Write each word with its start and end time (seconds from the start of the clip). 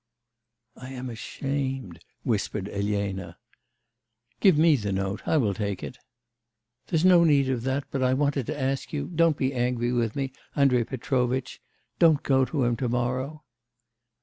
'I 0.77 0.89
am 0.93 1.09
ashamed,' 1.11 1.99
whispered 2.23 2.67
Elena. 2.69 3.37
'Give 4.39 4.57
me 4.57 4.75
the 4.75 4.91
note, 4.91 5.21
I 5.27 5.37
will 5.37 5.53
take 5.53 5.83
it.' 5.83 5.99
'There's 6.87 7.05
no 7.05 7.23
need 7.23 7.49
of 7.49 7.61
that, 7.65 7.83
but 7.91 8.01
I 8.01 8.15
wanted 8.15 8.47
to 8.47 8.59
ask 8.59 8.91
you 8.93 9.11
don't 9.13 9.37
be 9.37 9.53
angry 9.53 9.91
with 9.93 10.15
me, 10.15 10.31
Andrei 10.55 10.85
Petrovitch 10.85 11.61
don't 11.99 12.23
go 12.23 12.45
to 12.45 12.63
him 12.63 12.75
to 12.77 12.89
morrow! 12.89 13.43